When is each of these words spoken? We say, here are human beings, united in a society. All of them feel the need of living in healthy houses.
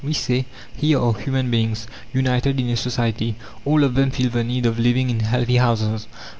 We 0.03 0.13
say, 0.13 0.47
here 0.75 0.99
are 0.99 1.13
human 1.13 1.51
beings, 1.51 1.85
united 2.11 2.59
in 2.59 2.67
a 2.71 2.75
society. 2.75 3.35
All 3.65 3.83
of 3.83 3.93
them 3.93 4.09
feel 4.09 4.31
the 4.31 4.43
need 4.43 4.65
of 4.65 4.79
living 4.79 5.11
in 5.11 5.19
healthy 5.19 5.57
houses. 5.57 6.07